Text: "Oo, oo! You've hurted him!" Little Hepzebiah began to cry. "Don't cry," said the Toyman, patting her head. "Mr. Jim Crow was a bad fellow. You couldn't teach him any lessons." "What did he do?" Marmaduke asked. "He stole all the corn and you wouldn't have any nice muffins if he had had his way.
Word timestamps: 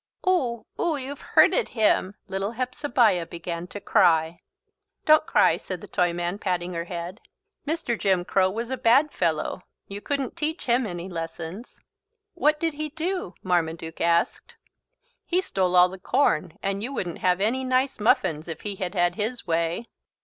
"Oo, 0.27 0.65
oo! 0.79 0.95
You've 0.97 1.21
hurted 1.21 1.69
him!" 1.69 2.15
Little 2.27 2.53
Hepzebiah 2.53 3.27
began 3.27 3.67
to 3.67 3.79
cry. 3.79 4.39
"Don't 5.05 5.27
cry," 5.27 5.57
said 5.57 5.79
the 5.79 5.87
Toyman, 5.87 6.39
patting 6.39 6.73
her 6.73 6.85
head. 6.85 7.19
"Mr. 7.67 7.95
Jim 7.95 8.25
Crow 8.25 8.49
was 8.49 8.71
a 8.71 8.77
bad 8.77 9.11
fellow. 9.11 9.61
You 9.87 10.01
couldn't 10.01 10.35
teach 10.35 10.65
him 10.65 10.87
any 10.87 11.07
lessons." 11.07 11.79
"What 12.33 12.59
did 12.59 12.73
he 12.73 12.89
do?" 12.89 13.35
Marmaduke 13.43 14.01
asked. 14.01 14.55
"He 15.23 15.39
stole 15.39 15.75
all 15.75 15.89
the 15.89 15.99
corn 15.99 16.57
and 16.63 16.81
you 16.81 16.91
wouldn't 16.91 17.19
have 17.19 17.39
any 17.39 17.63
nice 17.63 17.99
muffins 17.99 18.47
if 18.47 18.61
he 18.61 18.77
had 18.77 18.95
had 18.95 19.13
his 19.17 19.45
way. 19.45 19.87